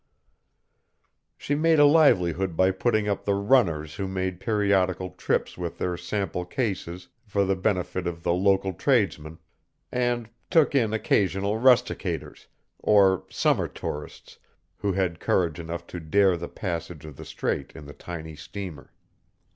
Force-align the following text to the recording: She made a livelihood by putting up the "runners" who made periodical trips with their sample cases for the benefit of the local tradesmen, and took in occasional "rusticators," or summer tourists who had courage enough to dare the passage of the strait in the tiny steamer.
She 1.37 1.53
made 1.53 1.77
a 1.77 1.85
livelihood 1.85 2.57
by 2.57 2.71
putting 2.71 3.07
up 3.07 3.23
the 3.23 3.35
"runners" 3.35 3.97
who 3.97 4.07
made 4.07 4.39
periodical 4.39 5.11
trips 5.11 5.59
with 5.59 5.77
their 5.77 5.95
sample 5.95 6.43
cases 6.43 7.09
for 7.27 7.45
the 7.45 7.55
benefit 7.55 8.07
of 8.07 8.23
the 8.23 8.33
local 8.33 8.73
tradesmen, 8.73 9.37
and 9.91 10.27
took 10.49 10.73
in 10.73 10.91
occasional 10.91 11.59
"rusticators," 11.59 12.47
or 12.79 13.25
summer 13.29 13.67
tourists 13.67 14.39
who 14.77 14.93
had 14.93 15.19
courage 15.19 15.59
enough 15.59 15.85
to 15.85 15.99
dare 15.99 16.35
the 16.35 16.49
passage 16.49 17.05
of 17.05 17.15
the 17.15 17.23
strait 17.23 17.71
in 17.75 17.85
the 17.85 17.93
tiny 17.93 18.35
steamer. 18.35 18.91